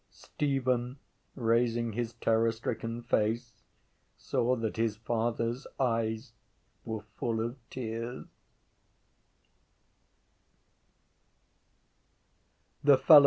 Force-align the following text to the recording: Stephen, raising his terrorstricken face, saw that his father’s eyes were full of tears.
Stephen, 0.09 0.97
raising 1.35 1.93
his 1.93 2.13
terrorstricken 2.15 3.03
face, 3.05 3.53
saw 4.17 4.55
that 4.55 4.75
his 4.77 4.97
father’s 4.97 5.67
eyes 5.79 6.33
were 6.83 7.03
full 7.19 7.39
of 7.39 7.55
tears. 7.69 8.25